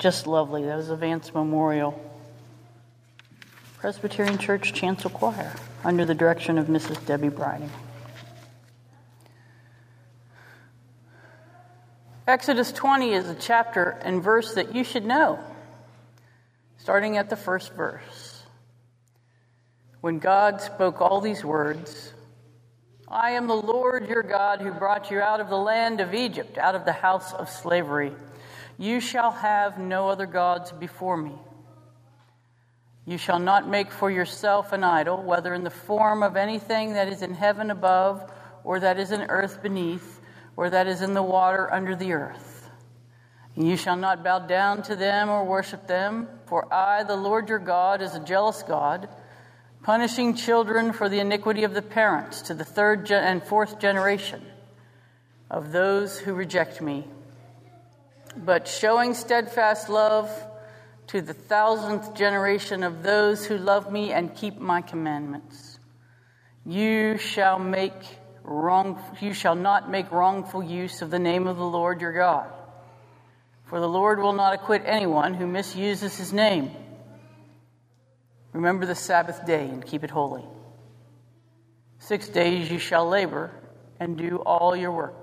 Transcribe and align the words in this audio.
Just, 0.00 0.26
lovely. 0.26 0.64
That 0.64 0.78
was 0.78 0.88
a 0.88 0.96
Vance 0.96 1.34
Memorial. 1.34 1.92
Presbyterian 3.80 4.38
Church 4.38 4.72
Chancel 4.72 5.10
Choir, 5.10 5.54
under 5.84 6.06
the 6.06 6.14
direction 6.14 6.56
of 6.56 6.68
Mrs. 6.68 7.04
Debbie 7.04 7.28
Briding. 7.28 7.68
Exodus 12.26 12.72
20 12.72 13.12
is 13.12 13.28
a 13.28 13.34
chapter 13.34 13.90
and 14.02 14.22
verse 14.22 14.54
that 14.54 14.74
you 14.74 14.84
should 14.84 15.04
know, 15.04 15.38
starting 16.78 17.18
at 17.18 17.28
the 17.28 17.36
first 17.36 17.74
verse. 17.74 18.42
When 20.00 20.18
God 20.18 20.62
spoke 20.62 21.02
all 21.02 21.20
these 21.20 21.44
words, 21.44 22.14
I 23.06 23.32
am 23.32 23.46
the 23.46 23.54
Lord 23.54 24.08
your 24.08 24.22
God 24.22 24.62
who 24.62 24.72
brought 24.72 25.10
you 25.10 25.20
out 25.20 25.40
of 25.40 25.50
the 25.50 25.58
land 25.58 26.00
of 26.00 26.14
Egypt, 26.14 26.56
out 26.56 26.74
of 26.74 26.86
the 26.86 26.92
house 26.92 27.34
of 27.34 27.50
slavery. 27.50 28.12
You 28.80 28.98
shall 28.98 29.30
have 29.30 29.78
no 29.78 30.08
other 30.08 30.24
gods 30.24 30.72
before 30.72 31.18
me. 31.18 31.34
You 33.04 33.18
shall 33.18 33.38
not 33.38 33.68
make 33.68 33.92
for 33.92 34.10
yourself 34.10 34.72
an 34.72 34.84
idol, 34.84 35.22
whether 35.22 35.52
in 35.52 35.64
the 35.64 35.70
form 35.70 36.22
of 36.22 36.34
anything 36.34 36.94
that 36.94 37.06
is 37.06 37.20
in 37.20 37.34
heaven 37.34 37.70
above, 37.70 38.32
or 38.64 38.80
that 38.80 38.98
is 38.98 39.12
in 39.12 39.20
earth 39.28 39.62
beneath 39.62 40.20
or 40.56 40.70
that 40.70 40.86
is 40.86 41.02
in 41.02 41.14
the 41.14 41.22
water 41.22 41.72
under 41.72 41.94
the 41.94 42.12
earth. 42.12 42.68
And 43.56 43.66
you 43.66 43.76
shall 43.76 43.96
not 43.96 44.24
bow 44.24 44.40
down 44.40 44.82
to 44.84 44.96
them 44.96 45.28
or 45.28 45.44
worship 45.44 45.86
them, 45.86 46.28
for 46.46 46.72
I, 46.72 47.02
the 47.02 47.16
Lord 47.16 47.48
your 47.48 47.58
God, 47.58 48.00
is 48.00 48.14
a 48.14 48.20
jealous 48.20 48.62
God, 48.62 49.08
punishing 49.82 50.34
children 50.34 50.92
for 50.92 51.08
the 51.08 51.20
iniquity 51.20 51.64
of 51.64 51.74
the 51.74 51.82
parents 51.82 52.42
to 52.42 52.54
the 52.54 52.64
third 52.64 53.10
and 53.10 53.42
fourth 53.42 53.78
generation 53.78 54.44
of 55.50 55.72
those 55.72 56.18
who 56.18 56.32
reject 56.32 56.80
me, 56.80 57.06
but 58.36 58.68
showing 58.68 59.14
steadfast 59.14 59.88
love 59.88 60.30
to 61.08 61.20
the 61.20 61.34
thousandth 61.34 62.14
generation 62.14 62.82
of 62.82 63.02
those 63.02 63.44
who 63.44 63.58
love 63.58 63.90
me 63.90 64.12
and 64.12 64.34
keep 64.34 64.58
my 64.58 64.80
commandments. 64.80 65.78
You 66.64 67.18
shall 67.18 67.58
make 67.58 67.94
wrong, 68.44 69.02
you 69.20 69.32
shall 69.32 69.54
not 69.54 69.90
make 69.90 70.10
wrongful 70.12 70.62
use 70.62 71.02
of 71.02 71.10
the 71.10 71.18
name 71.18 71.46
of 71.46 71.56
the 71.56 71.64
Lord 71.64 72.00
your 72.00 72.12
God. 72.12 72.48
For 73.64 73.80
the 73.80 73.88
Lord 73.88 74.20
will 74.20 74.32
not 74.32 74.54
acquit 74.54 74.82
anyone 74.84 75.34
who 75.34 75.46
misuses 75.46 76.16
his 76.16 76.32
name. 76.32 76.70
Remember 78.52 78.86
the 78.86 78.94
Sabbath 78.94 79.46
day 79.46 79.68
and 79.68 79.84
keep 79.84 80.02
it 80.02 80.10
holy. 80.10 80.44
Six 81.98 82.28
days 82.28 82.70
you 82.70 82.78
shall 82.78 83.08
labor 83.08 83.50
and 84.00 84.16
do 84.16 84.36
all 84.38 84.74
your 84.74 84.90
work. 84.90 85.19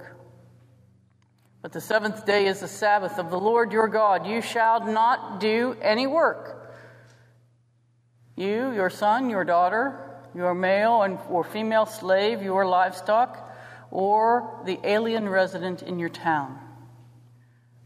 But 1.61 1.73
the 1.73 1.81
seventh 1.81 2.25
day 2.25 2.45
is 2.45 2.59
the 2.59 2.67
Sabbath 2.67 3.17
of 3.17 3.29
the 3.29 3.39
Lord 3.39 3.71
your 3.71 3.87
God. 3.87 4.27
You 4.27 4.41
shall 4.41 4.85
not 4.85 5.39
do 5.39 5.75
any 5.81 6.07
work. 6.07 6.71
You, 8.35 8.71
your 8.71 8.91
son, 8.91 9.29
your 9.29 9.43
daughter, 9.43 10.07
your 10.35 10.53
male 10.53 11.01
and 11.01 11.17
or 11.29 11.43
female 11.43 11.87
slave, 11.87 12.43
your 12.43 12.65
livestock, 12.65 13.51
or 13.89 14.61
the 14.65 14.79
alien 14.83 15.27
resident 15.27 15.81
in 15.81 15.97
your 15.97 16.09
town. 16.09 16.59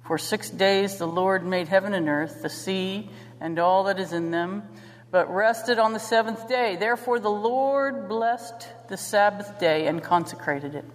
For 0.05 0.17
six 0.17 0.49
days 0.49 0.97
the 0.97 1.07
Lord 1.07 1.45
made 1.45 1.69
heaven 1.69 1.93
and 1.93 2.09
earth, 2.09 2.41
the 2.41 2.49
sea, 2.49 3.09
and 3.39 3.57
all 3.57 3.85
that 3.85 3.99
is 3.99 4.11
in 4.11 4.31
them, 4.31 4.63
but 5.09 5.33
rested 5.33 5.79
on 5.79 5.93
the 5.93 5.99
seventh 5.99 6.49
day. 6.49 6.75
Therefore 6.75 7.19
the 7.19 7.29
Lord 7.29 8.09
blessed 8.09 8.67
the 8.89 8.97
Sabbath 8.97 9.57
day 9.59 9.87
and 9.87 10.03
consecrated 10.03 10.75
it. 10.75 10.85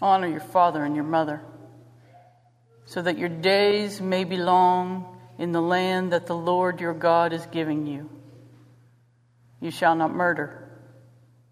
Honor 0.00 0.28
your 0.28 0.40
father 0.40 0.84
and 0.84 0.94
your 0.94 1.04
mother, 1.04 1.40
so 2.86 3.02
that 3.02 3.18
your 3.18 3.28
days 3.28 4.00
may 4.00 4.24
be 4.24 4.36
long 4.36 5.16
in 5.38 5.52
the 5.52 5.60
land 5.60 6.12
that 6.12 6.26
the 6.26 6.36
Lord 6.36 6.80
your 6.80 6.94
God 6.94 7.32
is 7.32 7.44
giving 7.46 7.86
you. 7.86 8.08
You 9.60 9.70
shall 9.70 9.94
not 9.94 10.14
murder. 10.14 10.68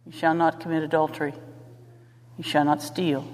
You 0.06 0.12
shall 0.12 0.34
not 0.34 0.60
commit 0.60 0.82
adultery. 0.82 1.34
You 2.36 2.44
shall 2.44 2.64
not 2.64 2.82
steal. 2.82 3.26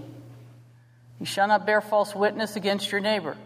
You 1.20 1.26
shall 1.26 1.49
not 1.49 1.67
bear 1.67 1.81
false 1.81 2.15
witness 2.15 2.56
against 2.56 2.91
your 2.91 3.00
neighbor. 3.00 3.37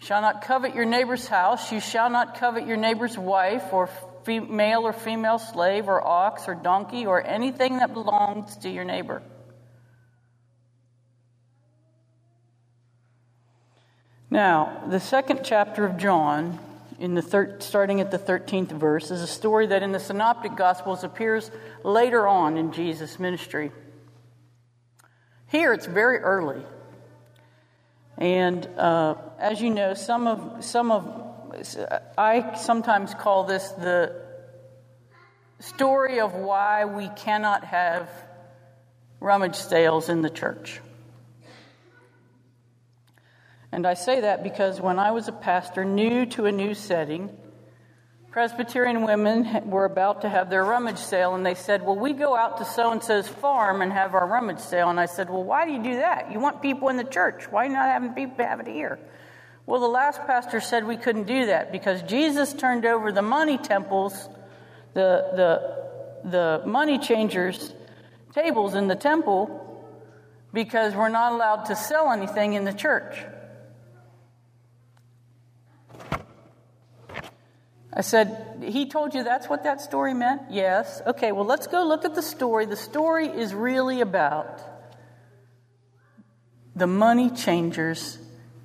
You 0.00 0.06
shall 0.06 0.20
not 0.20 0.42
covet 0.42 0.74
your 0.74 0.84
neighbor's 0.84 1.26
house. 1.28 1.70
You 1.72 1.80
shall 1.80 2.10
not 2.10 2.38
covet 2.38 2.66
your 2.66 2.76
neighbor's 2.76 3.16
wife 3.16 3.72
or 3.72 3.88
male 4.26 4.80
or 4.82 4.92
female 4.92 5.38
slave 5.38 5.88
or 5.88 6.04
ox 6.04 6.48
or 6.48 6.54
donkey 6.54 7.06
or 7.06 7.24
anything 7.24 7.78
that 7.78 7.94
belongs 7.94 8.56
to 8.58 8.68
your 8.68 8.84
neighbor. 8.84 9.22
Now, 14.36 14.82
the 14.86 15.00
second 15.00 15.40
chapter 15.44 15.86
of 15.86 15.96
John 15.96 16.58
in 16.98 17.14
the 17.14 17.22
thir- 17.22 17.56
starting 17.60 18.02
at 18.02 18.10
the 18.10 18.18
13th 18.18 18.68
verse, 18.68 19.10
is 19.10 19.22
a 19.22 19.26
story 19.26 19.68
that 19.68 19.82
in 19.82 19.92
the 19.92 19.98
Synoptic 19.98 20.56
Gospels 20.56 21.04
appears 21.04 21.50
later 21.82 22.28
on 22.28 22.58
in 22.58 22.70
Jesus' 22.70 23.18
ministry. 23.18 23.72
Here 25.46 25.72
it's 25.72 25.86
very 25.86 26.18
early. 26.18 26.62
And 28.18 28.66
uh, 28.76 29.14
as 29.38 29.62
you 29.62 29.70
know, 29.70 29.94
some 29.94 30.26
of, 30.26 30.62
some 30.62 30.90
of, 30.90 31.54
I 32.18 32.56
sometimes 32.56 33.14
call 33.14 33.44
this 33.44 33.70
the 33.70 34.20
story 35.60 36.20
of 36.20 36.34
why 36.34 36.84
we 36.84 37.08
cannot 37.08 37.64
have 37.64 38.10
rummage 39.18 39.56
sales 39.56 40.10
in 40.10 40.20
the 40.20 40.28
church. 40.28 40.82
And 43.72 43.86
I 43.86 43.94
say 43.94 44.20
that 44.20 44.42
because 44.42 44.80
when 44.80 44.98
I 44.98 45.10
was 45.10 45.28
a 45.28 45.32
pastor, 45.32 45.84
new 45.84 46.26
to 46.26 46.46
a 46.46 46.52
new 46.52 46.74
setting, 46.74 47.30
Presbyterian 48.30 49.02
women 49.06 49.70
were 49.70 49.86
about 49.86 50.20
to 50.20 50.28
have 50.28 50.50
their 50.50 50.62
rummage 50.62 50.98
sale, 50.98 51.34
and 51.34 51.44
they 51.44 51.54
said, 51.54 51.82
Well, 51.82 51.96
we 51.96 52.12
go 52.12 52.36
out 52.36 52.58
to 52.58 52.66
so 52.66 52.92
and 52.92 53.02
so's 53.02 53.26
farm 53.26 53.80
and 53.80 53.90
have 53.90 54.12
our 54.12 54.26
rummage 54.26 54.58
sale. 54.58 54.90
And 54.90 55.00
I 55.00 55.06
said, 55.06 55.30
Well, 55.30 55.42
why 55.42 55.64
do 55.64 55.72
you 55.72 55.82
do 55.82 55.96
that? 55.96 56.30
You 56.30 56.38
want 56.38 56.60
people 56.60 56.90
in 56.90 56.98
the 56.98 57.04
church. 57.04 57.50
Why 57.50 57.66
not 57.66 57.86
having 57.86 58.12
people 58.12 58.44
have 58.44 58.60
it 58.60 58.66
here? 58.66 58.98
Well, 59.64 59.80
the 59.80 59.88
last 59.88 60.20
pastor 60.26 60.60
said 60.60 60.86
we 60.86 60.98
couldn't 60.98 61.26
do 61.26 61.46
that 61.46 61.72
because 61.72 62.02
Jesus 62.02 62.52
turned 62.52 62.84
over 62.84 63.10
the 63.10 63.22
money 63.22 63.56
temples, 63.58 64.28
the, 64.94 65.88
the, 66.22 66.28
the 66.28 66.62
money 66.66 66.98
changers' 66.98 67.72
tables 68.34 68.74
in 68.74 68.86
the 68.86 68.94
temple 68.94 69.62
because 70.52 70.94
we're 70.94 71.08
not 71.08 71.32
allowed 71.32 71.64
to 71.64 71.74
sell 71.74 72.12
anything 72.12 72.52
in 72.52 72.64
the 72.64 72.72
church. 72.72 73.16
I 77.96 78.02
said, 78.02 78.62
He 78.62 78.86
told 78.86 79.14
you 79.14 79.24
that's 79.24 79.48
what 79.48 79.64
that 79.64 79.80
story 79.80 80.12
meant? 80.12 80.42
Yes. 80.50 81.00
Okay, 81.06 81.32
well, 81.32 81.46
let's 81.46 81.66
go 81.66 81.82
look 81.82 82.04
at 82.04 82.14
the 82.14 82.22
story. 82.22 82.66
The 82.66 82.76
story 82.76 83.26
is 83.26 83.54
really 83.54 84.02
about 84.02 84.60
the 86.76 86.86
money 86.86 87.30
changers 87.30 88.18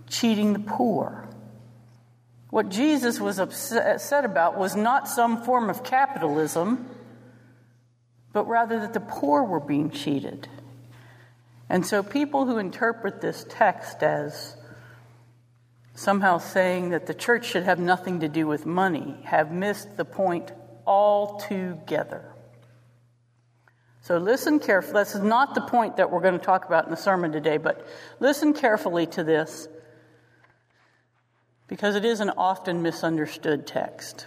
cheating 0.10 0.52
the 0.52 0.60
poor. 0.60 1.30
What 2.50 2.68
Jesus 2.68 3.22
was 3.22 3.40
upset 3.40 4.26
about 4.26 4.58
was 4.58 4.76
not 4.76 5.08
some 5.08 5.42
form 5.44 5.70
of 5.70 5.86
capitalism, 5.86 6.90
but 8.34 8.50
rather 8.50 8.82
that 8.82 8.94
the 8.94 9.00
poor 9.00 9.46
were 9.46 9.62
being 9.62 9.90
cheated. 9.90 10.50
And 11.70 11.86
so 11.86 12.04
people 12.04 12.46
who 12.46 12.58
interpret 12.58 13.22
this 13.22 13.46
text 13.48 14.04
as 14.04 14.58
somehow 15.94 16.38
saying 16.38 16.90
that 16.92 17.06
the 17.06 17.14
church 17.14 17.46
should 17.46 17.64
have 17.64 17.80
nothing 17.80 18.22
to 18.22 18.30
do 18.30 18.48
with 18.48 18.66
money 18.66 19.18
have 19.24 19.52
missed 19.52 19.98
the 19.98 20.06
point 20.06 20.52
altogether. 20.86 22.34
So 24.02 24.18
listen 24.18 24.60
carefully. 24.60 25.04
This 25.04 25.16
is 25.16 25.22
not 25.22 25.54
the 25.54 25.62
point 25.62 25.98
that 25.98 26.10
we're 26.10 26.22
going 26.22 26.38
to 26.38 26.44
talk 26.44 26.66
about 26.66 26.86
in 26.86 26.92
the 26.92 26.98
sermon 26.98 27.32
today, 27.32 27.58
but 27.58 27.86
listen 28.20 28.54
carefully 28.54 29.06
to 29.08 29.24
this 29.24 29.68
because 31.68 31.96
it 31.96 32.04
is 32.04 32.20
an 32.20 32.32
often 32.32 32.82
misunderstood 32.82 33.68
text. 33.68 34.26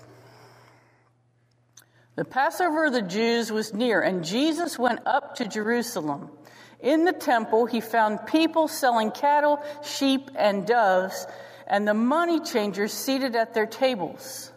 The 2.15 2.25
Passover 2.25 2.87
of 2.87 2.93
the 2.93 3.03
Jews 3.03 3.51
was 3.51 3.75
near, 3.75 4.01
and 4.01 4.25
Jesus 4.25 4.79
went 4.79 5.01
up 5.05 5.35
to 5.37 5.49
Jerusalem. 5.49 6.31
In 6.79 7.05
the 7.05 7.13
temple, 7.13 7.67
he 7.67 7.81
found 7.81 8.27
people 8.27 8.69
selling 8.69 9.11
cattle, 9.11 9.61
sheep, 9.83 10.31
and 10.37 10.65
doves 10.65 11.27
and 11.67 11.87
the 11.87 11.95
money 11.95 12.41
changers 12.41 12.93
seated 12.93 13.37
at 13.37 13.55
their 13.55 13.67
tables. 13.67 14.53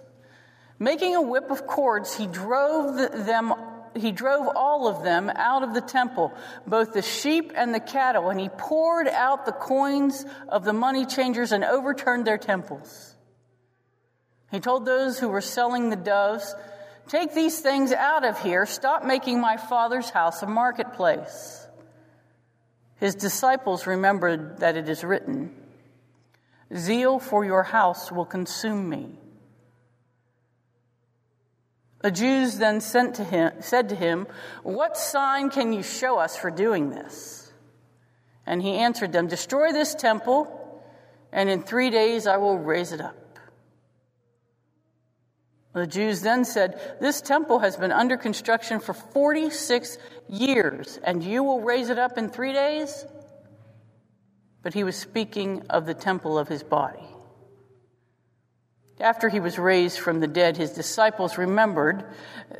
Making 0.79 1.15
a 1.15 1.21
whip 1.21 1.49
of 1.49 1.65
cords, 1.65 2.15
he 2.15 2.27
drove 2.27 2.95
them 3.25 3.53
he 3.95 4.11
drove 4.11 4.47
all 4.55 4.87
of 4.87 5.03
them 5.03 5.29
out 5.29 5.63
of 5.63 5.73
the 5.73 5.81
temple, 5.81 6.31
both 6.67 6.93
the 6.93 7.01
sheep 7.01 7.51
and 7.55 7.73
the 7.73 7.79
cattle, 7.79 8.29
and 8.29 8.39
he 8.39 8.49
poured 8.49 9.07
out 9.07 9.45
the 9.45 9.51
coins 9.51 10.25
of 10.47 10.63
the 10.63 10.73
money 10.73 11.05
changers 11.05 11.51
and 11.51 11.63
overturned 11.63 12.25
their 12.25 12.37
temples. 12.37 13.15
He 14.51 14.59
told 14.59 14.85
those 14.85 15.19
who 15.19 15.29
were 15.29 15.41
selling 15.41 15.89
the 15.89 15.95
doves, 15.95 16.53
Take 17.07 17.33
these 17.33 17.59
things 17.59 17.91
out 17.93 18.25
of 18.25 18.39
here. 18.41 18.65
Stop 18.65 19.05
making 19.05 19.39
my 19.39 19.57
father's 19.57 20.09
house 20.09 20.43
a 20.43 20.47
marketplace. 20.47 21.65
His 22.97 23.15
disciples 23.15 23.87
remembered 23.87 24.59
that 24.59 24.75
it 24.75 24.89
is 24.89 25.03
written, 25.03 25.55
Zeal 26.75 27.19
for 27.19 27.45
your 27.45 27.63
house 27.63 28.11
will 28.11 28.25
consume 28.25 28.89
me. 28.89 29.19
The 32.01 32.11
Jews 32.11 32.57
then 32.57 32.79
sent 32.81 33.15
to 33.15 33.23
him, 33.23 33.53
said 33.59 33.89
to 33.89 33.95
him, 33.95 34.27
What 34.63 34.97
sign 34.97 35.49
can 35.49 35.73
you 35.73 35.81
show 35.81 36.19
us 36.19 36.37
for 36.37 36.51
doing 36.51 36.89
this? 36.89 37.51
And 38.45 38.61
he 38.61 38.75
answered 38.75 39.11
them, 39.11 39.27
Destroy 39.27 39.71
this 39.71 39.95
temple, 39.95 40.83
and 41.31 41.49
in 41.49 41.63
three 41.63 41.89
days 41.89 42.27
I 42.27 42.37
will 42.37 42.57
raise 42.57 42.91
it 42.91 43.01
up. 43.01 43.39
The 45.73 45.87
Jews 45.87 46.21
then 46.21 46.45
said, 46.45 46.97
This 46.99 47.21
temple 47.21 47.59
has 47.59 47.77
been 47.77 47.91
under 47.91 48.17
construction 48.17 48.79
for 48.79 48.93
46 48.93 49.97
years, 50.27 50.99
and 51.03 51.23
you 51.23 51.43
will 51.43 51.61
raise 51.61 51.89
it 51.89 51.99
up 51.99 52.17
in 52.17 52.29
three 52.29 52.53
days? 52.53 53.05
But 54.67 54.73
he 54.73 54.83
was 54.83 54.97
speaking 54.97 55.63
of 55.69 55.85
the 55.85 55.93
temple 55.93 56.37
of 56.37 56.49
his 56.49 56.61
body. 56.61 57.07
After 58.99 59.29
he 59.29 59.39
was 59.39 59.57
raised 59.57 59.97
from 59.97 60.19
the 60.19 60.27
dead, 60.27 60.57
his 60.57 60.71
disciples 60.71 61.37
remembered 61.37 62.03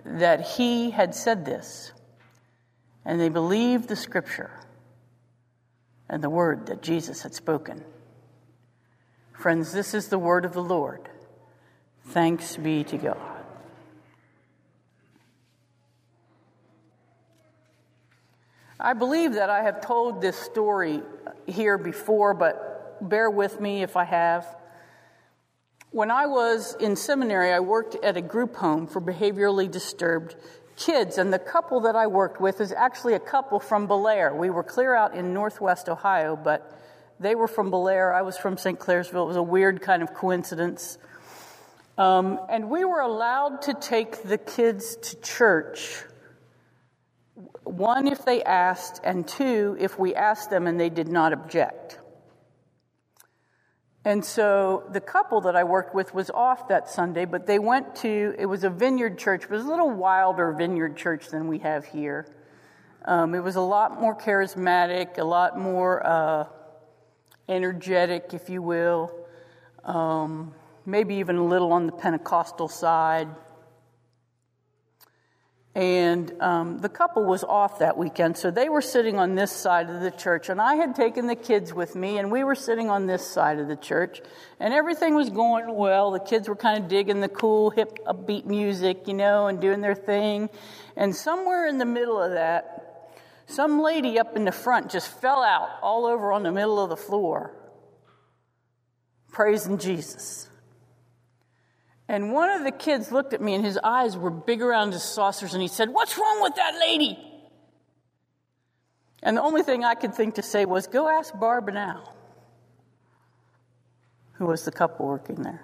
that 0.06 0.40
he 0.40 0.92
had 0.92 1.14
said 1.14 1.44
this, 1.44 1.92
and 3.04 3.20
they 3.20 3.28
believed 3.28 3.90
the 3.90 3.98
scripture 3.98 4.52
and 6.08 6.24
the 6.24 6.30
word 6.30 6.68
that 6.68 6.82
Jesus 6.82 7.24
had 7.24 7.36
spoken. 7.36 7.84
Friends, 9.34 9.74
this 9.74 9.94
is 9.94 10.08
the 10.08 10.18
word 10.18 10.46
of 10.46 10.54
the 10.54 10.64
Lord. 10.64 11.10
Thanks 12.06 12.56
be 12.56 12.86
to 12.86 12.98
God. 12.98 13.37
I 18.80 18.94
believe 18.94 19.34
that 19.34 19.50
I 19.50 19.64
have 19.64 19.82
told 19.82 20.22
this 20.22 20.38
story 20.38 21.02
here 21.48 21.80
before, 21.80 22.36
but 22.36 23.10
bear 23.10 23.30
with 23.30 23.60
me 23.60 23.82
if 23.82 23.98
I 23.98 24.04
have. 24.04 24.46
When 25.90 26.12
I 26.12 26.28
was 26.28 26.76
in 26.80 26.96
seminary, 26.96 27.52
I 27.52 27.60
worked 27.60 27.96
at 28.04 28.18
a 28.18 28.22
group 28.22 28.56
home 28.56 28.86
for 28.86 29.02
behaviorally 29.02 29.72
disturbed 29.72 30.36
kids, 30.76 31.18
and 31.18 31.34
the 31.34 31.40
couple 31.40 31.82
that 31.82 31.96
I 31.96 32.06
worked 32.06 32.40
with 32.40 32.62
is 32.62 32.72
actually 32.72 33.16
a 33.16 33.20
couple 33.20 33.60
from 33.60 33.88
Bellaire. 33.88 34.36
We 34.36 34.52
were 34.52 34.64
clear 34.64 34.94
out 34.94 35.16
in 35.16 35.34
northwest 35.34 35.90
Ohio, 35.90 36.36
but 36.36 36.72
they 37.20 37.34
were 37.34 37.48
from 37.48 37.72
Bellaire. 37.72 38.14
I 38.14 38.22
was 38.22 38.38
from 38.38 38.60
St. 38.60 38.78
Clairsville. 38.78 39.24
It 39.24 39.28
was 39.28 39.38
a 39.38 39.44
weird 39.44 39.82
kind 39.82 40.04
of 40.04 40.14
coincidence. 40.14 41.00
Um, 41.98 42.40
and 42.48 42.70
we 42.70 42.86
were 42.86 43.02
allowed 43.02 43.64
to 43.64 43.74
take 43.74 44.22
the 44.22 44.38
kids 44.38 44.98
to 44.98 45.16
church. 45.22 46.04
One, 47.68 48.08
if 48.08 48.26
they 48.26 48.44
asked, 48.44 49.02
and 49.04 49.28
two, 49.28 49.76
if 49.80 50.00
we 50.00 50.16
asked 50.16 50.50
them 50.50 50.68
and 50.68 50.80
they 50.80 50.90
did 50.90 51.08
not 51.08 51.34
object. 51.34 52.00
And 54.06 54.24
so 54.24 54.84
the 54.92 55.02
couple 55.02 55.42
that 55.42 55.56
I 55.58 55.66
worked 55.66 55.94
with 55.94 56.14
was 56.14 56.30
off 56.30 56.70
that 56.70 56.90
Sunday, 56.90 57.26
but 57.26 57.46
they 57.46 57.60
went 57.60 57.96
to, 57.98 58.34
it 58.40 58.46
was 58.46 58.64
a 58.64 58.70
vineyard 58.70 59.18
church. 59.18 59.44
It 59.44 59.50
was 59.50 59.66
a 59.66 59.68
little 59.68 59.92
wilder 59.92 60.54
vineyard 60.54 60.96
church 60.96 61.28
than 61.28 61.50
we 61.50 61.60
have 61.60 61.84
here. 61.84 62.26
Um, 63.04 63.36
it 63.36 63.42
was 63.42 63.58
a 63.58 63.62
lot 63.62 64.00
more 64.00 64.16
charismatic, 64.16 65.18
a 65.18 65.24
lot 65.24 65.60
more 65.60 66.06
uh, 66.08 66.46
energetic, 67.50 68.34
if 68.34 68.50
you 68.50 68.62
will. 68.62 69.12
Um, 69.84 70.54
maybe 70.86 71.16
even 71.16 71.36
a 71.36 71.46
little 71.46 71.74
on 71.74 71.86
the 71.86 71.92
Pentecostal 71.92 72.70
side. 72.70 73.28
And 75.78 76.34
um, 76.42 76.80
the 76.80 76.90
couple 76.90 77.24
was 77.24 77.44
off 77.44 77.78
that 77.80 78.00
weekend, 78.00 78.36
so 78.36 78.50
they 78.50 78.68
were 78.68 78.82
sitting 78.82 79.20
on 79.20 79.36
this 79.36 79.52
side 79.52 79.92
of 79.92 80.02
the 80.02 80.10
church. 80.10 80.50
And 80.50 80.60
I 80.60 80.74
had 80.74 80.96
taken 80.96 81.28
the 81.28 81.36
kids 81.36 81.72
with 81.72 81.96
me, 81.96 82.18
and 82.18 82.32
we 82.32 82.44
were 82.44 82.56
sitting 82.56 82.90
on 82.90 83.06
this 83.06 83.24
side 83.24 83.60
of 83.60 83.68
the 83.68 83.76
church. 83.76 84.20
And 84.60 84.74
everything 84.74 85.14
was 85.14 85.30
going 85.30 85.72
well. 85.72 86.10
The 86.10 86.20
kids 86.20 86.50
were 86.50 86.56
kind 86.56 86.84
of 86.84 86.90
digging 86.90 87.22
the 87.22 87.30
cool, 87.30 87.70
hip, 87.70 88.00
upbeat 88.08 88.46
music, 88.46 89.08
you 89.08 89.14
know, 89.14 89.46
and 89.46 89.62
doing 89.62 89.82
their 89.82 89.94
thing. 89.94 90.50
And 90.96 91.16
somewhere 91.16 91.68
in 91.68 91.78
the 91.78 91.86
middle 91.86 92.20
of 92.20 92.32
that, 92.32 93.14
some 93.46 93.80
lady 93.80 94.18
up 94.18 94.36
in 94.36 94.46
the 94.46 94.52
front 94.52 94.90
just 94.90 95.08
fell 95.22 95.44
out 95.44 95.70
all 95.84 96.08
over 96.08 96.32
on 96.32 96.42
the 96.42 96.52
middle 96.52 96.80
of 96.80 96.90
the 96.90 96.98
floor, 96.98 97.56
praising 99.32 99.78
Jesus. 99.78 100.50
And 102.10 102.32
one 102.32 102.50
of 102.50 102.64
the 102.64 102.72
kids 102.72 103.12
looked 103.12 103.34
at 103.34 103.42
me 103.42 103.54
and 103.54 103.66
his 103.66 103.78
eyes 103.84 104.16
were 104.16 104.30
big 104.30 104.62
around 104.62 104.94
his 104.94 105.04
saucers 105.04 105.54
and 105.54 105.62
he 105.62 105.68
said, 105.68 105.90
What's 105.90 106.18
wrong 106.18 106.42
with 106.42 106.56
that 106.56 106.76
lady? 106.80 107.20
And 109.22 109.36
the 109.36 109.42
only 109.42 109.64
thing 109.64 109.84
I 109.84 109.96
could 109.96 110.14
think 110.14 110.36
to 110.36 110.44
say 110.44 110.66
was, 110.66 110.88
Go 110.88 111.10
ask 111.10 111.38
Barbara 111.38 111.74
now, 111.74 112.14
who 114.34 114.46
was 114.46 114.64
the 114.64 114.72
couple 114.72 115.06
working 115.08 115.42
there. 115.42 115.64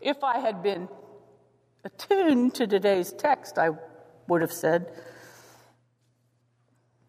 If 0.00 0.24
I 0.24 0.38
had 0.38 0.62
been 0.62 0.88
attuned 1.84 2.54
to 2.54 2.66
today's 2.66 3.12
text, 3.12 3.58
I 3.58 3.70
would 4.26 4.40
have 4.40 4.52
said, 4.52 4.90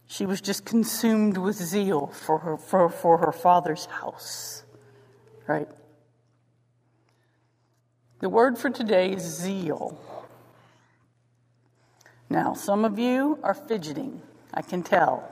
she 0.07 0.25
was 0.25 0.41
just 0.41 0.65
consumed 0.65 1.37
with 1.37 1.55
zeal 1.55 2.07
for 2.07 2.39
her, 2.39 2.57
for, 2.57 2.89
for 2.89 3.19
her 3.19 3.31
father's 3.31 3.85
house, 3.85 4.63
right? 5.47 5.67
The 8.19 8.27
word 8.27 8.57
for 8.57 8.69
today 8.69 9.13
is 9.13 9.21
zeal. 9.21 9.97
Now, 12.29 12.53
some 12.53 12.83
of 12.83 12.99
you 12.99 13.39
are 13.43 13.53
fidgeting, 13.53 14.21
I 14.53 14.61
can 14.61 14.83
tell. 14.83 15.23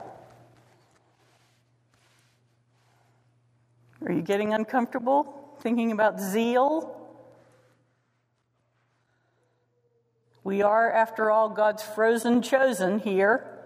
Are 4.04 4.12
you 4.12 4.22
getting 4.22 4.54
uncomfortable 4.54 5.56
thinking 5.60 5.92
about 5.92 6.18
zeal? 6.18 6.94
We 10.42 10.62
are, 10.62 10.90
after 10.90 11.30
all, 11.30 11.50
God's 11.50 11.82
frozen 11.82 12.40
chosen 12.40 13.00
here. 13.00 13.57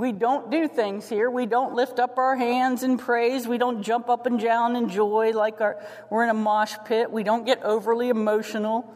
We 0.00 0.12
don't 0.12 0.50
do 0.50 0.66
things 0.66 1.10
here. 1.10 1.30
We 1.30 1.44
don't 1.44 1.74
lift 1.74 1.98
up 1.98 2.16
our 2.16 2.34
hands 2.34 2.82
in 2.82 2.96
praise. 2.96 3.46
We 3.46 3.58
don't 3.58 3.82
jump 3.82 4.08
up 4.08 4.24
and 4.24 4.40
down 4.40 4.74
in 4.74 4.88
joy 4.88 5.32
like 5.34 5.60
our, 5.60 5.76
we're 6.08 6.24
in 6.24 6.30
a 6.30 6.34
mosh 6.34 6.74
pit. 6.86 7.10
We 7.10 7.22
don't 7.22 7.44
get 7.44 7.62
overly 7.62 8.08
emotional. 8.08 8.94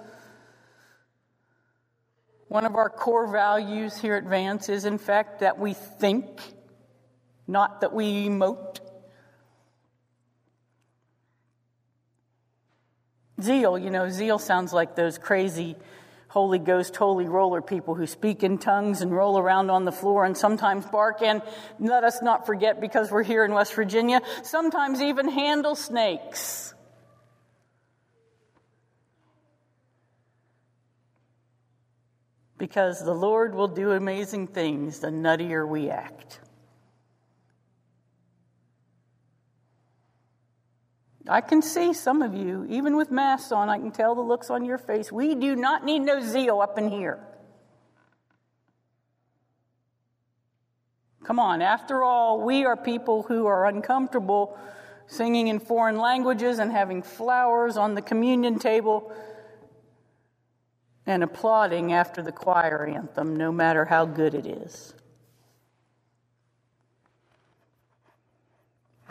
One 2.49 2.65
of 2.65 2.75
our 2.75 2.89
core 2.89 3.31
values 3.31 3.99
here 3.99 4.17
at 4.17 4.25
Vance 4.25 4.71
is, 4.71 4.87
in 4.87 4.97
fact, 4.97 5.41
that 5.41 5.59
we 5.59 5.75
think, 5.75 6.41
not 7.47 7.83
that 7.83 7.93
we 7.93 8.27
emote. 8.27 8.79
Zeal, 13.43 13.77
you 13.77 13.91
know, 13.91 14.09
zeal 14.09 14.39
sounds 14.39 14.73
like 14.73 14.97
those 14.97 15.19
crazy 15.19 15.77
Holy 16.35 16.59
Ghost, 16.59 16.97
holy 16.97 17.27
roller 17.27 17.63
people 17.63 17.95
who 17.95 18.09
speak 18.09 18.43
in 18.43 18.59
tongues 18.59 19.03
and 19.03 19.13
roll 19.13 19.39
around 19.39 19.71
on 19.71 19.85
the 19.85 19.93
floor 19.93 20.25
and 20.25 20.37
sometimes 20.37 20.85
bark 20.85 21.23
and 21.23 21.41
let 21.79 22.03
us 22.03 22.23
not 22.23 22.45
forget 22.45 22.81
because 22.81 23.09
we're 23.09 23.23
here 23.23 23.45
in 23.45 23.53
West 23.53 23.73
Virginia, 23.75 24.21
sometimes 24.43 25.01
even 25.01 25.29
handle 25.29 25.77
snakes. 25.77 26.75
Because 32.59 32.99
the 32.99 33.15
Lord 33.15 33.55
will 33.55 33.69
do 33.69 33.93
amazing 33.93 34.49
things 34.49 34.99
the 34.99 35.11
nuttier 35.11 35.65
we 35.69 35.89
act. 35.89 36.41
I 41.27 41.41
can 41.41 41.63
see 41.63 41.95
some 41.95 42.21
of 42.21 42.35
you, 42.35 42.67
even 42.69 42.97
with 42.97 43.11
masks 43.11 43.51
on, 43.51 43.69
I 43.69 43.79
can 43.79 43.91
tell 43.91 44.15
the 44.15 44.21
looks 44.21 44.51
on 44.51 44.65
your 44.65 44.77
face. 44.77 45.11
We 45.11 45.35
do 45.35 45.57
not 45.57 45.85
need 45.85 46.01
no 46.01 46.21
zeal 46.21 46.61
up 46.61 46.77
in 46.77 46.91
here. 46.91 47.19
Come 51.25 51.39
on, 51.39 51.63
after 51.63 52.03
all, 52.03 52.43
we 52.43 52.67
are 52.67 52.77
people 52.77 53.23
who 53.23 53.47
are 53.47 53.67
uncomfortable 53.67 54.59
singing 55.07 55.49
in 55.49 55.59
foreign 55.59 55.97
languages 55.97 56.59
and 56.59 56.71
having 56.71 57.03
flowers 57.03 57.79
on 57.79 57.95
the 57.95 58.03
communion 58.03 58.59
table 58.59 59.11
and 61.07 61.23
applauding 61.23 61.95
after 61.95 62.23
the 62.23 62.33
choir 62.33 62.87
anthem, 62.87 63.37
no 63.37 63.51
matter 63.51 63.87
how 63.87 64.05
good 64.05 64.35
it 64.35 64.47
is. 64.47 64.95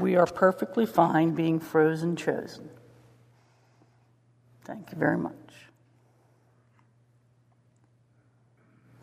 We 0.04 0.18
are 0.18 0.26
perfectly 0.26 0.86
fine 0.86 1.32
being 1.32 1.62
frozen 1.62 2.18
chosen. 2.18 2.70
Thank 4.66 4.92
you 4.92 4.98
very 4.98 5.18
much. 5.18 5.34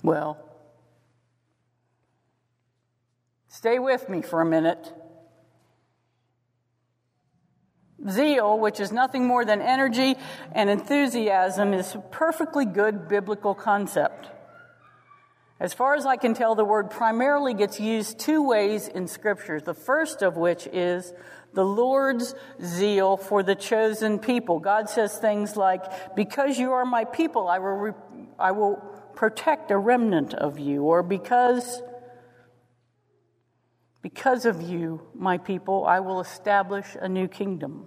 Well, 0.02 0.36
stay 3.48 3.78
with 3.78 4.10
me 4.10 4.20
for 4.20 4.42
a 4.42 4.44
minute. 4.44 4.92
Zeal, 8.06 8.58
which 8.58 8.78
is 8.78 8.92
nothing 8.92 9.26
more 9.26 9.46
than 9.46 9.62
energy 9.62 10.16
and 10.52 10.68
enthusiasm, 10.68 11.72
is 11.72 11.94
a 11.94 12.00
perfectly 12.00 12.66
good 12.66 13.08
biblical 13.08 13.54
concept. 13.54 14.28
As 15.60 15.74
far 15.74 15.94
as 15.94 16.06
I 16.06 16.16
can 16.16 16.32
tell, 16.32 16.54
the 16.54 16.64
word 16.64 16.90
primarily 16.90 17.52
gets 17.52 17.78
used 17.78 18.18
two 18.18 18.42
ways 18.42 18.88
in 18.88 19.06
Scripture. 19.06 19.60
The 19.60 19.74
first 19.74 20.22
of 20.22 20.38
which 20.38 20.66
is 20.72 21.12
the 21.52 21.64
Lord's 21.64 22.34
zeal 22.64 23.18
for 23.18 23.42
the 23.42 23.54
chosen 23.54 24.18
people. 24.18 24.58
God 24.58 24.88
says 24.88 25.18
things 25.18 25.56
like, 25.56 26.16
Because 26.16 26.58
you 26.58 26.72
are 26.72 26.86
my 26.86 27.04
people, 27.04 27.46
I 27.46 27.58
will, 27.58 27.76
re- 27.76 28.24
I 28.38 28.52
will 28.52 28.76
protect 29.14 29.70
a 29.70 29.76
remnant 29.76 30.32
of 30.32 30.58
you, 30.58 30.84
or 30.84 31.02
because. 31.02 31.82
Because 34.02 34.46
of 34.46 34.62
you, 34.62 35.02
my 35.14 35.36
people, 35.36 35.84
I 35.84 36.00
will 36.00 36.20
establish 36.20 36.86
a 36.98 37.06
new 37.06 37.28
kingdom. 37.28 37.86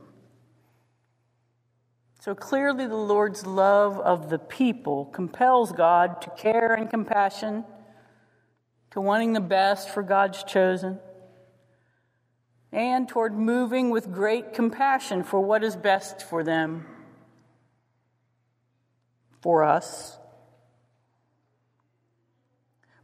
So 2.24 2.34
clearly, 2.34 2.88
the 2.88 2.96
Lord's 2.96 3.46
love 3.46 4.00
of 4.00 4.30
the 4.30 4.40
people 4.40 5.08
compels 5.08 5.74
God 5.74 6.22
to 6.22 6.30
care 6.30 6.74
and 6.74 6.90
compassion, 6.90 7.66
to 8.92 9.02
wanting 9.02 9.34
the 9.34 9.42
best 9.42 9.90
for 9.90 10.04
God's 10.04 10.42
chosen, 10.46 11.00
and 12.72 13.10
toward 13.10 13.34
moving 13.34 13.90
with 13.90 14.14
great 14.14 14.54
compassion 14.54 15.24
for 15.24 15.42
what 15.42 15.66
is 15.66 15.76
best 15.76 16.22
for 16.22 16.46
them, 16.46 16.86
for 19.42 19.62
us. 19.62 20.18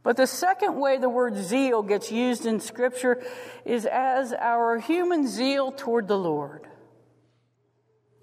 But 0.02 0.16
the 0.16 0.26
second 0.26 0.80
way 0.80 0.96
the 0.96 1.10
word 1.10 1.36
zeal 1.36 1.82
gets 1.82 2.10
used 2.10 2.46
in 2.46 2.58
Scripture 2.58 3.22
is 3.66 3.84
as 3.84 4.32
our 4.32 4.78
human 4.78 5.28
zeal 5.28 5.72
toward 5.72 6.08
the 6.08 6.16
Lord 6.16 6.66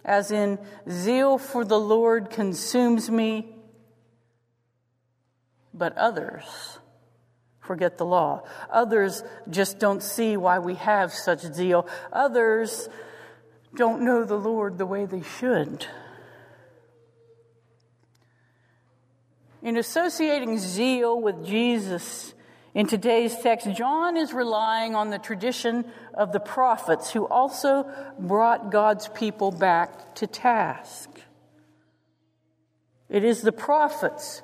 as 0.08 0.32
in, 0.32 0.58
zeal 0.90 1.38
for 1.38 1.66
the 1.66 1.80
Lord 1.80 2.32
consumes 2.32 3.12
me, 3.12 3.54
but 5.74 5.96
others 5.98 6.80
forget 7.60 7.98
the 7.98 8.06
law. 8.06 8.44
Others 8.72 9.24
just 9.50 9.78
don't 9.78 10.02
see 10.02 10.38
why 10.38 10.60
we 10.60 10.76
have 10.76 11.14
such 11.14 11.42
zeal. 11.42 11.86
Others 12.14 12.88
don't 13.76 14.02
know 14.02 14.24
the 14.24 14.38
Lord 14.38 14.78
the 14.78 14.86
way 14.86 15.06
they 15.06 15.22
should. 15.22 15.86
In 19.62 19.76
associating 19.76 20.58
zeal 20.58 21.20
with 21.20 21.46
Jesus, 21.46 22.34
in 22.77 22.86
today's 22.86 23.36
text, 23.36 23.67
John 23.74 24.15
is 24.15 24.34
relying 24.34 24.93
on 24.93 25.10
the 25.10 25.17
tradition 25.17 25.84
of 26.13 26.31
the 26.31 26.39
prophets 26.39 27.10
who 27.10 27.25
also 27.25 27.91
brought 28.19 28.72
God's 28.72 29.07
people 29.07 29.50
back 29.50 30.13
to 30.17 30.27
task. 30.27 31.10
It 33.10 33.24
is 33.24 33.41
the 33.41 33.51
prophets 33.51 34.43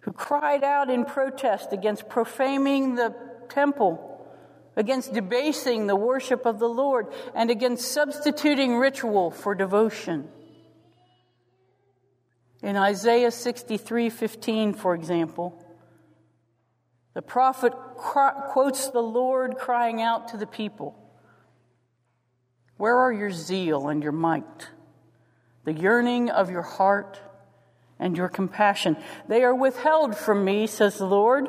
who 0.00 0.12
cried 0.12 0.64
out 0.64 0.88
in 0.88 1.04
protest 1.04 1.74
against 1.74 2.08
profaning 2.08 2.94
the 2.94 3.14
temple, 3.50 4.26
against 4.74 5.12
debasing 5.12 5.88
the 5.88 5.94
worship 5.94 6.46
of 6.46 6.58
the 6.58 6.70
Lord, 6.70 7.08
and 7.34 7.50
against 7.50 7.92
substituting 7.92 8.78
ritual 8.78 9.30
for 9.30 9.54
devotion. 9.54 10.30
In 12.62 12.78
Isaiah 12.78 13.30
63:15, 13.30 14.72
for 14.72 14.94
example, 14.94 15.61
the 17.14 17.22
prophet 17.22 17.72
quotes 17.96 18.88
the 18.88 19.02
Lord 19.02 19.58
crying 19.58 20.00
out 20.00 20.28
to 20.28 20.36
the 20.36 20.46
people 20.46 20.96
Where 22.76 22.96
are 22.96 23.12
your 23.12 23.30
zeal 23.30 23.88
and 23.88 24.02
your 24.02 24.12
might, 24.12 24.68
the 25.64 25.74
yearning 25.74 26.30
of 26.30 26.50
your 26.50 26.62
heart 26.62 27.20
and 27.98 28.16
your 28.16 28.28
compassion? 28.28 28.96
They 29.28 29.42
are 29.44 29.54
withheld 29.54 30.16
from 30.16 30.44
me, 30.44 30.66
says 30.66 30.96
the 30.96 31.06
Lord. 31.06 31.48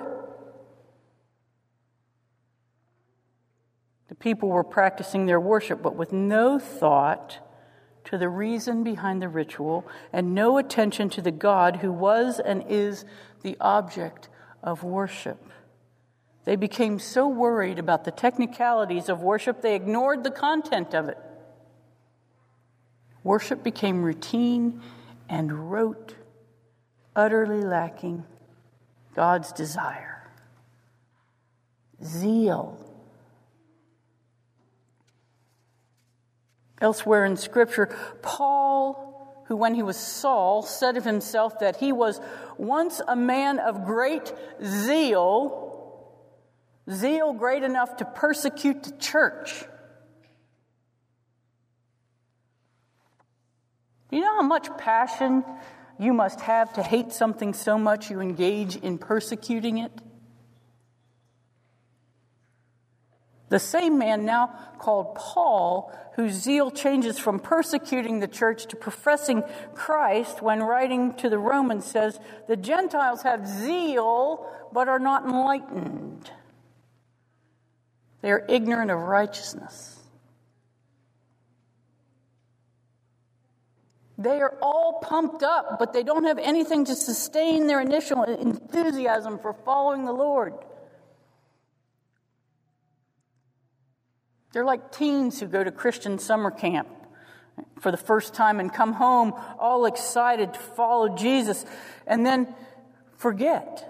The 4.10 4.16
people 4.16 4.50
were 4.50 4.66
practicing 4.66 5.26
their 5.26 5.40
worship, 5.40 5.82
but 5.82 5.96
with 5.96 6.12
no 6.12 6.60
thought 6.60 7.40
to 8.04 8.18
the 8.18 8.30
reason 8.30 8.84
behind 8.84 9.22
the 9.22 9.30
ritual 9.30 9.88
and 10.12 10.36
no 10.36 10.58
attention 10.58 11.10
to 11.10 11.22
the 11.22 11.32
God 11.32 11.78
who 11.78 11.92
was 11.92 12.40
and 12.40 12.66
is 12.68 13.06
the 13.42 13.58
object 13.62 14.28
of 14.64 14.84
worship. 14.84 15.52
They 16.46 16.56
became 16.56 17.00
so 17.00 17.28
worried 17.28 17.80
about 17.80 18.06
the 18.06 18.12
technicalities 18.12 19.10
of 19.10 19.22
worship, 19.22 19.62
they 19.62 19.76
ignored 19.76 20.24
the 20.24 20.32
content 20.32 20.94
of 20.94 21.10
it. 21.10 21.18
Worship 23.24 23.64
became 23.64 24.04
routine 24.04 24.82
and 25.30 25.72
rote, 25.72 26.16
utterly 27.16 27.62
lacking 27.62 28.26
God's 29.16 29.52
desire. 29.54 30.30
Zeal. 32.04 32.78
Elsewhere 36.82 37.24
in 37.24 37.38
Scripture, 37.38 37.96
Paul, 38.22 39.13
who 39.46 39.56
when 39.56 39.76
he 39.76 39.84
was 39.84 39.98
Saul, 39.98 40.62
said 40.62 40.98
of 40.98 41.04
himself 41.04 41.60
that 41.60 41.78
he 41.78 41.92
was 41.92 42.20
once 42.58 43.02
a 43.08 43.16
man 43.16 43.60
of 43.60 43.86
great 43.86 44.34
zeal 44.64 45.64
zeal 46.90 47.34
great 47.34 47.64
enough 47.64 47.98
to 47.98 48.06
persecute 48.06 48.84
the 48.84 48.92
church. 48.98 49.66
You 54.12 54.22
know 54.22 54.36
how 54.36 54.44
much 54.44 54.76
passion 54.78 55.44
you 56.00 56.14
must 56.14 56.42
have 56.42 56.74
to 56.74 56.84
hate 56.84 57.12
something 57.12 57.54
so 57.54 57.78
much 57.78 58.12
you 58.12 58.20
engage 58.20 58.76
in 58.76 58.98
persecuting 58.98 59.80
it? 59.80 59.92
The 63.54 63.60
same 63.60 64.00
man 64.00 64.26
now 64.26 64.48
called 64.80 65.14
Paul, 65.14 65.96
whose 66.16 66.34
zeal 66.34 66.72
changes 66.72 67.20
from 67.20 67.40
persecuting 67.40 68.20
the 68.20 68.28
church 68.28 68.66
to 68.66 68.76
professing 68.76 69.44
Christ, 69.76 70.42
when 70.42 70.64
writing 70.64 71.14
to 71.18 71.30
the 71.30 71.38
Romans, 71.38 71.86
says, 71.86 72.20
The 72.48 72.56
Gentiles 72.56 73.22
have 73.22 73.48
zeal 73.48 74.50
but 74.72 74.90
are 74.90 74.98
not 74.98 75.26
enlightened. 75.26 76.32
They 78.24 78.32
are 78.32 78.44
ignorant 78.50 78.90
of 78.90 78.98
righteousness. 78.98 80.00
They 84.18 84.42
are 84.42 84.58
all 84.64 85.00
pumped 85.04 85.44
up, 85.44 85.78
but 85.78 85.94
they 85.94 86.02
don't 86.02 86.24
have 86.24 86.40
anything 86.40 86.86
to 86.86 86.96
sustain 86.96 87.68
their 87.68 87.82
initial 87.82 88.24
enthusiasm 88.24 89.38
for 89.38 89.54
following 89.54 90.06
the 90.06 90.12
Lord. 90.12 90.56
They're 94.54 94.64
like 94.64 94.92
teens 94.92 95.40
who 95.40 95.48
go 95.48 95.64
to 95.64 95.72
Christian 95.72 96.20
summer 96.20 96.52
camp 96.52 96.88
for 97.82 97.92
the 97.92 97.98
first 97.98 98.34
time 98.34 98.60
and 98.60 98.72
come 98.72 98.94
home 98.94 99.34
all 99.60 99.86
excited 99.86 100.54
to 100.54 100.60
follow 100.60 101.16
Jesus 101.16 101.66
and 102.08 102.26
then 102.26 102.54
forget 103.18 103.90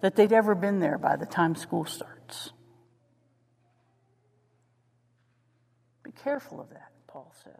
that 0.00 0.14
they'd 0.16 0.32
ever 0.32 0.54
been 0.54 0.78
there 0.78 0.98
by 0.98 1.16
the 1.16 1.26
time 1.26 1.56
school 1.56 1.84
starts. 1.84 2.52
Be 6.04 6.12
careful 6.12 6.60
of 6.60 6.70
that, 6.70 6.92
Paul 7.08 7.34
says. 7.42 7.52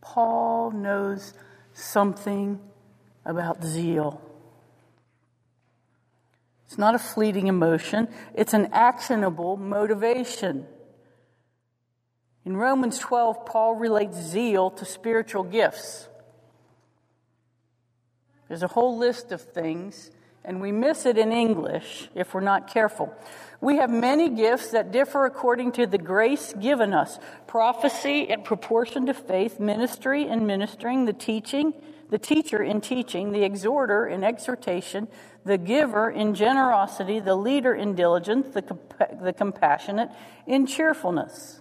Paul 0.00 0.72
knows 0.72 1.34
something 1.72 2.58
about 3.24 3.62
zeal. 3.62 4.27
It's 6.68 6.76
not 6.76 6.94
a 6.94 6.98
fleeting 6.98 7.46
emotion, 7.46 8.08
it's 8.34 8.52
an 8.52 8.68
actionable 8.74 9.56
motivation. 9.56 10.66
In 12.44 12.58
Romans 12.58 12.98
12, 12.98 13.46
Paul 13.46 13.76
relates 13.76 14.18
zeal 14.18 14.70
to 14.72 14.84
spiritual 14.84 15.44
gifts. 15.44 16.08
There's 18.48 18.62
a 18.62 18.68
whole 18.68 18.98
list 18.98 19.32
of 19.32 19.40
things, 19.40 20.10
and 20.48 20.62
we 20.62 20.72
miss 20.72 21.04
it 21.04 21.18
in 21.18 21.30
English 21.30 22.08
if 22.14 22.32
we're 22.32 22.40
not 22.40 22.72
careful. 22.72 23.14
We 23.60 23.76
have 23.76 23.90
many 23.90 24.30
gifts 24.30 24.70
that 24.70 24.90
differ 24.90 25.26
according 25.26 25.72
to 25.72 25.86
the 25.86 25.98
grace 25.98 26.54
given 26.54 26.94
us 26.94 27.18
prophecy 27.46 28.22
in 28.22 28.42
proportion 28.42 29.04
to 29.06 29.14
faith, 29.14 29.60
ministry 29.60 30.26
in 30.26 30.46
ministering, 30.46 31.04
the 31.04 31.12
teaching, 31.12 31.74
the 32.08 32.18
teacher 32.18 32.62
in 32.62 32.80
teaching, 32.80 33.32
the 33.32 33.44
exhorter 33.44 34.06
in 34.06 34.24
exhortation, 34.24 35.08
the 35.44 35.58
giver 35.58 36.08
in 36.08 36.34
generosity, 36.34 37.20
the 37.20 37.36
leader 37.36 37.74
in 37.74 37.94
diligence, 37.94 38.48
the, 38.54 38.62
comp- 38.62 39.20
the 39.22 39.34
compassionate 39.34 40.08
in 40.46 40.66
cheerfulness. 40.66 41.60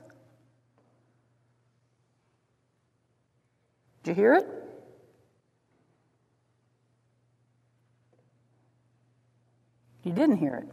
Did 4.03 4.11
you 4.11 4.15
hear 4.15 4.33
it? 4.35 4.66
You 10.07 10.13
didn't 10.13 10.37
hear 10.37 10.55
it. 10.55 10.69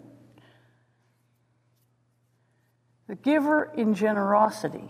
The 3.08 3.16
giver 3.16 3.64
in 3.76 3.96
generosity 3.96 4.88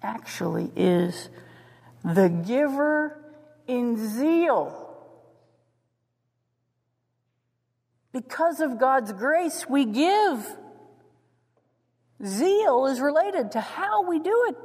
actually 0.00 0.70
is 0.76 1.28
the 2.04 2.28
giver 2.28 3.20
in 3.66 3.96
zeal. 4.16 4.88
Because 8.12 8.60
of 8.60 8.78
God's 8.78 9.12
grace, 9.12 9.68
we 9.68 9.84
give. 9.84 10.46
Zeal 12.24 12.86
is 12.86 13.00
related 13.00 13.50
to 13.52 13.60
how 13.60 14.08
we 14.08 14.20
do 14.20 14.44
it. 14.48 14.56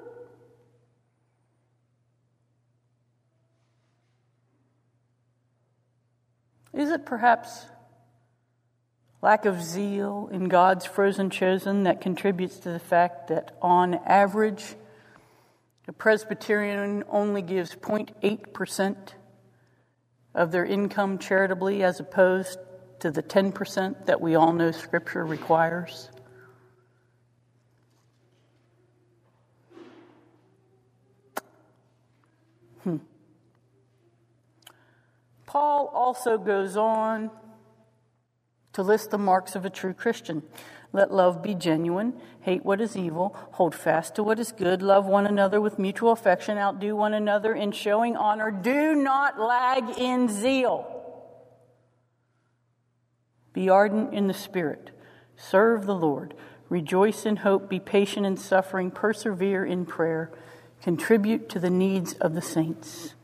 Is 6.73 6.89
it 6.89 7.05
perhaps 7.05 7.65
lack 9.21 9.45
of 9.45 9.61
zeal 9.61 10.29
in 10.31 10.47
God's 10.47 10.85
frozen 10.85 11.29
chosen 11.29 11.83
that 11.83 12.01
contributes 12.01 12.57
to 12.59 12.69
the 12.69 12.79
fact 12.79 13.29
that, 13.29 13.57
on 13.61 13.95
average, 14.05 14.75
a 15.87 15.93
Presbyterian 15.93 17.03
only 17.09 17.41
gives 17.41 17.73
0.8% 17.75 18.95
of 20.35 20.51
their 20.51 20.65
income 20.65 21.17
charitably 21.17 21.83
as 21.83 21.99
opposed 21.99 22.59
to 22.99 23.11
the 23.11 23.23
10% 23.23 24.05
that 24.05 24.21
we 24.21 24.35
all 24.35 24.53
know 24.53 24.71
Scripture 24.71 25.25
requires? 25.25 26.09
Hmm. 32.83 32.97
Paul 35.47 35.89
also 35.93 36.37
goes 36.37 36.77
on 36.77 37.31
to 38.73 38.83
list 38.83 39.09
the 39.09 39.17
marks 39.17 39.55
of 39.55 39.65
a 39.65 39.71
true 39.71 39.93
Christian. 39.93 40.43
Let 40.93 41.11
love 41.11 41.41
be 41.41 41.55
genuine, 41.55 42.13
hate 42.41 42.63
what 42.63 42.79
is 42.79 42.95
evil, 42.95 43.35
hold 43.53 43.73
fast 43.73 44.15
to 44.15 44.23
what 44.23 44.39
is 44.39 44.51
good, 44.51 44.81
love 44.81 45.05
one 45.05 45.25
another 45.25 45.59
with 45.59 45.79
mutual 45.79 46.11
affection, 46.11 46.57
outdo 46.57 46.95
one 46.95 47.13
another 47.13 47.53
in 47.53 47.71
showing 47.71 48.15
honor, 48.15 48.51
do 48.51 48.93
not 48.93 49.39
lag 49.39 49.97
in 49.97 50.29
zeal. 50.29 50.93
Be 53.53 53.69
ardent 53.69 54.13
in 54.13 54.27
the 54.27 54.33
Spirit, 54.33 54.91
serve 55.35 55.85
the 55.85 55.95
Lord, 55.95 56.35
rejoice 56.69 57.25
in 57.25 57.37
hope, 57.37 57.69
be 57.69 57.79
patient 57.79 58.25
in 58.25 58.37
suffering, 58.37 58.91
persevere 58.91 59.65
in 59.65 59.85
prayer, 59.85 60.31
contribute 60.81 61.49
to 61.49 61.59
the 61.59 61.69
needs 61.69 62.13
of 62.15 62.33
the 62.33 62.41
saints, 62.41 63.15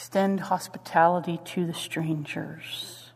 extend 0.00 0.40
hospitality 0.40 1.38
to 1.44 1.66
the 1.66 1.74
strangers. 1.74 3.10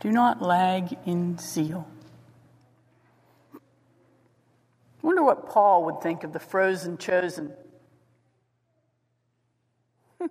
Do 0.00 0.10
not 0.10 0.42
lag 0.42 0.98
in 1.06 1.38
zeal. 1.38 1.86
I 3.54 3.58
wonder 5.02 5.22
what 5.22 5.48
Paul 5.48 5.84
would 5.84 6.00
think 6.00 6.24
of 6.24 6.32
the 6.32 6.40
frozen 6.40 6.98
chosen. 6.98 7.52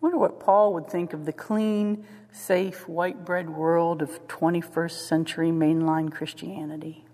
Wonder 0.00 0.18
what 0.18 0.40
Paul 0.40 0.74
would 0.74 0.90
think 0.90 1.12
of 1.12 1.24
the 1.24 1.32
clean, 1.32 2.04
safe, 2.32 2.88
white 2.88 3.24
bread 3.24 3.48
world 3.48 4.02
of 4.02 4.26
21st 4.26 5.06
century 5.06 5.50
mainline 5.50 6.10
Christianity. 6.10 7.04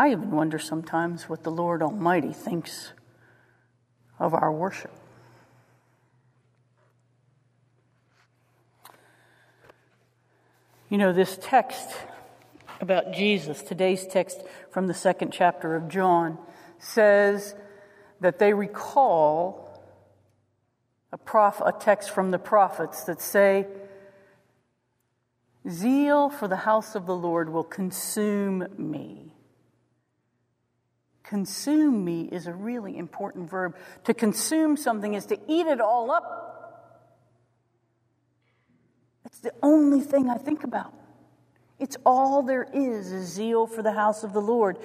I 0.00 0.12
even 0.12 0.30
wonder 0.30 0.58
sometimes 0.58 1.28
what 1.28 1.42
the 1.42 1.50
Lord 1.50 1.82
Almighty 1.82 2.32
thinks 2.32 2.94
of 4.18 4.32
our 4.32 4.50
worship. 4.50 4.94
You 10.88 10.96
know, 10.96 11.12
this 11.12 11.38
text 11.42 11.90
about 12.80 13.12
Jesus, 13.12 13.60
today's 13.60 14.06
text 14.06 14.42
from 14.70 14.86
the 14.86 14.94
second 14.94 15.34
chapter 15.34 15.76
of 15.76 15.88
John, 15.88 16.38
says 16.78 17.54
that 18.20 18.38
they 18.38 18.54
recall 18.54 19.84
a, 21.12 21.18
prof, 21.18 21.60
a 21.62 21.72
text 21.72 22.08
from 22.08 22.30
the 22.30 22.38
prophets 22.38 23.04
that 23.04 23.20
say, 23.20 23.66
Zeal 25.68 26.30
for 26.30 26.48
the 26.48 26.56
house 26.56 26.94
of 26.94 27.04
the 27.04 27.14
Lord 27.14 27.52
will 27.52 27.64
consume 27.64 28.66
me. 28.78 29.29
Consume 31.30 32.04
me 32.04 32.28
is 32.32 32.48
a 32.48 32.52
really 32.52 32.98
important 32.98 33.48
verb. 33.48 33.76
To 34.06 34.14
consume 34.14 34.76
something 34.76 35.14
is 35.14 35.26
to 35.26 35.38
eat 35.46 35.64
it 35.68 35.80
all 35.80 36.10
up. 36.10 37.46
It's 39.24 39.38
the 39.38 39.52
only 39.62 40.00
thing 40.00 40.28
I 40.28 40.38
think 40.38 40.64
about. 40.64 40.92
It's 41.78 41.96
all 42.04 42.42
there 42.42 42.66
is, 42.74 43.12
is 43.12 43.28
zeal 43.32 43.68
for 43.68 43.80
the 43.80 43.92
house 43.92 44.24
of 44.24 44.32
the 44.32 44.40
Lord. 44.40 44.76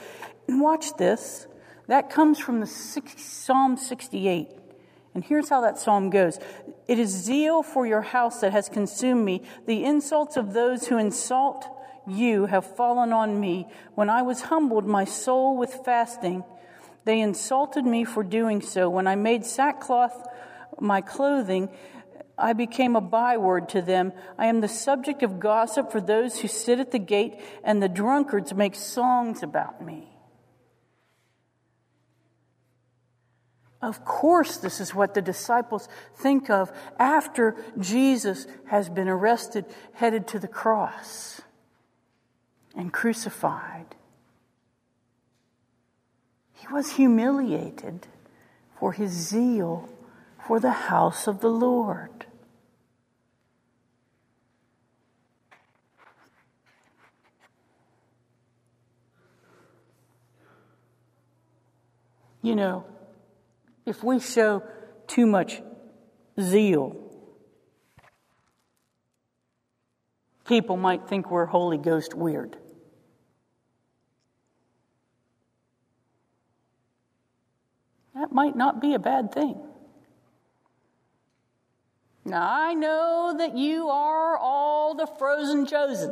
And 0.48 0.62
watch 0.62 0.96
this. 0.98 1.48
That 1.88 2.12
comes 2.12 2.38
from 2.38 2.60
the 2.60 2.68
six, 2.68 3.20
Psalm 3.24 3.76
68. 3.76 4.50
And 5.16 5.24
here's 5.24 5.50
how 5.50 5.62
that 5.62 5.80
psalm 5.80 6.12
goes 6.12 6.38
It 6.88 7.00
is 7.00 7.10
zeal 7.10 7.64
for 7.64 7.88
your 7.88 8.04
house 8.04 8.42
that 8.42 8.52
has 8.52 8.70
consumed 8.70 9.26
me, 9.26 9.42
the 9.66 9.84
insults 9.84 10.38
of 10.38 10.54
those 10.54 10.86
who 10.86 11.00
insult 11.00 11.68
you 12.08 12.46
have 12.46 12.76
fallen 12.76 13.14
on 13.14 13.40
me. 13.40 13.68
When 13.96 14.10
I 14.10 14.22
was 14.22 14.42
humbled 14.42 14.86
my 14.86 15.06
soul 15.06 15.58
with 15.58 15.82
fasting, 15.86 16.44
they 17.06 17.20
insulted 17.22 17.86
me 17.86 18.04
for 18.04 18.24
doing 18.24 18.62
so. 18.62 18.90
When 18.90 19.08
I 19.08 19.16
made 19.16 19.46
sackcloth 19.46 20.28
my 20.80 21.02
clothing, 21.02 21.70
I 22.38 22.54
became 22.54 22.96
a 22.96 23.02
byword 23.02 23.70
to 23.70 23.82
them. 23.82 24.12
I 24.38 24.48
am 24.48 24.62
the 24.62 24.68
subject 24.68 25.24
of 25.24 25.40
gossip 25.40 25.92
for 25.92 26.02
those 26.02 26.40
who 26.40 26.48
sit 26.48 26.80
at 26.80 26.92
the 26.92 27.00
gate, 27.00 27.40
and 27.64 27.82
the 27.82 27.90
drunkards 27.90 28.54
make 28.54 28.76
songs 28.76 29.42
about 29.44 29.82
me. 29.82 30.12
Of 33.82 34.04
course, 34.04 34.58
this 34.58 34.82
is 34.82 34.96
what 34.96 35.14
the 35.14 35.22
disciples 35.22 35.88
think 36.16 36.50
of 36.50 36.72
after 36.98 37.56
Jesus 37.80 38.48
has 38.66 38.90
been 38.90 39.08
arrested, 39.08 39.66
headed 39.94 40.28
to 40.30 40.40
the 40.40 40.48
cross 40.48 41.42
and 42.76 42.92
crucified. 42.92 43.96
He 46.54 46.68
was 46.74 46.94
humiliated 46.94 48.08
for 48.80 48.94
his 48.94 49.12
zeal 49.12 49.90
for 50.48 50.60
the 50.60 50.72
house 50.72 51.28
of 51.28 51.42
the 51.42 51.50
Lord. 51.50 52.26
You 62.42 62.56
know, 62.56 62.86
if 63.88 64.04
we 64.04 64.20
show 64.20 64.62
too 65.08 65.26
much 65.26 65.64
zeal, 66.40 66.96
people 70.48 70.78
might 70.78 71.08
think 71.08 71.32
we're 71.32 71.48
Holy 71.48 71.80
Ghost 71.80 72.14
weird. 72.14 72.56
That 78.26 78.34
might 78.34 78.56
not 78.56 78.82
be 78.82 78.96
a 78.96 79.00
bad 79.00 79.32
thing. 79.32 79.56
Now, 82.26 82.42
I 82.44 82.74
know 82.74 83.36
that 83.38 83.56
you 83.56 83.90
are 83.90 84.36
all 84.36 84.96
the 84.96 85.06
frozen 85.06 85.68
chosen. 85.68 86.12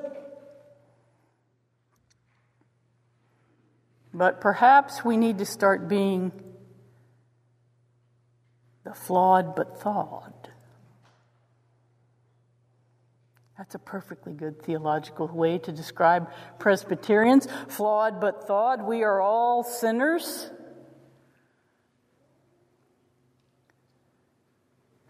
But 4.14 4.42
perhaps 4.42 5.04
we 5.04 5.18
need 5.18 5.40
to 5.40 5.46
start 5.48 5.88
being 5.88 6.32
the 8.84 8.94
flawed 8.94 9.56
but 9.56 9.82
thawed. 9.82 10.52
That's 13.58 13.74
a 13.74 13.80
perfectly 13.80 14.34
good 14.34 14.62
theological 14.62 15.28
way 15.30 15.58
to 15.58 15.72
describe 15.72 16.30
Presbyterians. 16.60 17.48
Flawed 17.70 18.22
but 18.22 18.46
thawed. 18.46 18.84
We 18.84 19.02
are 19.02 19.20
all 19.20 19.64
sinners. 19.64 20.52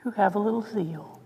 Who 0.04 0.12
have 0.12 0.36
a 0.36 0.40
little 0.40 0.62
zeal. 0.62 1.20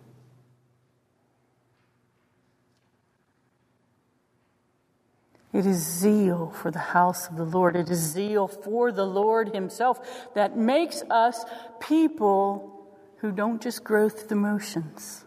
It 5.52 5.66
is 5.66 5.78
zeal 5.78 6.52
for 6.52 6.70
the 6.70 6.78
house 6.78 7.28
of 7.28 7.36
the 7.36 7.44
Lord. 7.44 7.76
It 7.76 7.90
is 7.90 8.00
zeal 8.00 8.48
for 8.48 8.92
the 8.92 9.06
Lord 9.06 9.56
Himself 9.56 10.00
that 10.36 10.56
makes 10.56 11.02
us 11.10 11.44
people 11.80 12.88
who 13.18 13.32
don't 13.32 13.60
just 13.60 13.84
grow 13.84 14.10
through 14.10 14.28
the 14.28 14.36
motions, 14.36 15.26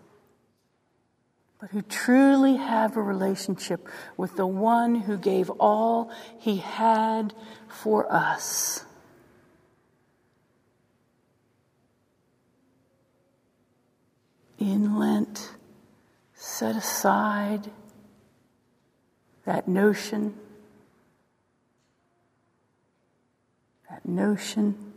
but 1.61 1.71
who 1.71 1.83
truly 1.83 2.55
have 2.57 2.97
a 2.97 3.03
relationship 3.03 3.89
with 4.17 4.37
the 4.37 4.47
one 4.47 4.95
who 4.95 5.19
gave 5.19 5.51
all 5.59 6.13
He 6.39 6.59
had 6.59 7.35
for 7.67 8.13
us. 8.13 8.85
In 14.61 14.99
Lent, 14.99 15.51
set 16.35 16.77
aside 16.77 17.71
that 19.47 19.67
notion, 19.67 20.35
that 23.89 24.07
notion 24.07 24.91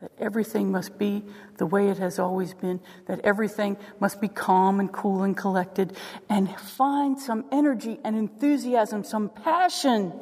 that 0.00 0.10
everything 0.18 0.72
must 0.72 0.98
be 0.98 1.22
the 1.58 1.66
way 1.66 1.88
it 1.88 1.98
has 1.98 2.18
always 2.18 2.54
been, 2.54 2.80
that 3.06 3.20
everything 3.20 3.76
must 4.00 4.20
be 4.20 4.26
calm 4.26 4.80
and 4.80 4.90
cool 4.92 5.22
and 5.22 5.36
collected, 5.36 5.96
and 6.28 6.58
find 6.58 7.20
some 7.20 7.44
energy 7.52 8.00
and 8.02 8.16
enthusiasm, 8.16 9.04
some 9.04 9.28
passion 9.28 10.12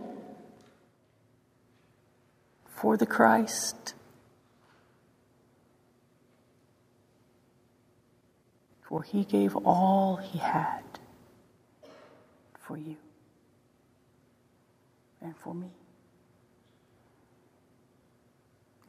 for 2.66 2.98
the 2.98 3.06
Christ. 3.06 3.94
For 8.90 9.05
he 9.05 9.24
gave 9.24 9.57
all 9.57 10.16
he 10.16 10.38
had 10.40 10.83
for 12.59 12.76
you 12.76 12.96
and 15.22 15.37
for 15.38 15.55
me. 15.55 15.70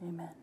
Amen. 0.02 0.41